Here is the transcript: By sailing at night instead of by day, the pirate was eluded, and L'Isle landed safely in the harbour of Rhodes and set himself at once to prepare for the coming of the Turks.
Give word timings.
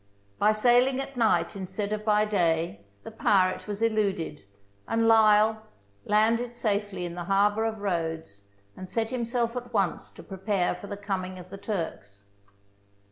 By 0.39 0.51
sailing 0.51 0.99
at 0.99 1.15
night 1.15 1.55
instead 1.55 1.93
of 1.93 2.03
by 2.03 2.25
day, 2.25 2.83
the 3.03 3.11
pirate 3.11 3.67
was 3.67 3.83
eluded, 3.83 4.43
and 4.87 5.07
L'Isle 5.07 5.61
landed 6.05 6.57
safely 6.57 7.05
in 7.05 7.13
the 7.13 7.25
harbour 7.25 7.65
of 7.65 7.81
Rhodes 7.81 8.47
and 8.75 8.89
set 8.89 9.11
himself 9.11 9.55
at 9.55 9.71
once 9.75 10.09
to 10.13 10.23
prepare 10.23 10.73
for 10.73 10.87
the 10.87 10.97
coming 10.97 11.37
of 11.37 11.51
the 11.51 11.57
Turks. 11.59 12.23